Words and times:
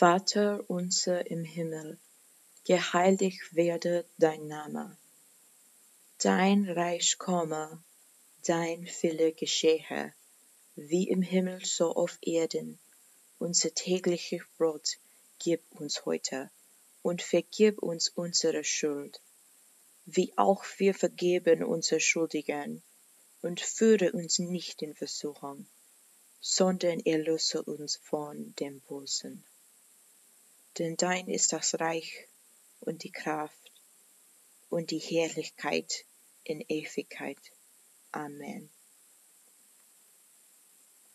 Vater 0.00 0.64
unser 0.70 1.30
im 1.30 1.44
Himmel, 1.44 1.98
geheiligt 2.64 3.54
werde 3.54 4.06
dein 4.16 4.46
Name. 4.46 4.96
Dein 6.16 6.66
Reich 6.66 7.18
komme, 7.18 7.84
dein 8.46 8.86
Wille 9.02 9.34
geschehe, 9.34 10.14
wie 10.74 11.06
im 11.06 11.20
Himmel 11.20 11.62
so 11.66 11.94
auf 11.94 12.16
Erden. 12.22 12.78
Unser 13.38 13.74
tägliches 13.74 14.40
Brot 14.56 14.96
gib 15.38 15.60
uns 15.72 16.06
heute 16.06 16.50
und 17.02 17.20
vergib 17.20 17.82
uns 17.82 18.08
unsere 18.08 18.64
Schuld, 18.64 19.20
wie 20.06 20.32
auch 20.38 20.64
wir 20.78 20.94
vergeben 20.94 21.62
unser 21.62 22.00
Schuldigen. 22.00 22.82
Und 23.42 23.60
führe 23.60 24.12
uns 24.12 24.38
nicht 24.38 24.80
in 24.80 24.94
Versuchung, 24.94 25.66
sondern 26.40 27.00
erlöse 27.00 27.62
uns 27.62 27.96
von 27.96 28.54
dem 28.54 28.80
Bösen. 28.80 29.44
Denn 30.78 30.96
dein 30.96 31.28
ist 31.28 31.52
das 31.52 31.78
Reich 31.80 32.28
und 32.80 33.02
die 33.04 33.12
Kraft 33.12 33.72
und 34.68 34.90
die 34.90 34.98
Herrlichkeit 34.98 36.04
in 36.44 36.60
Ewigkeit. 36.60 37.38
Amen. 38.12 38.70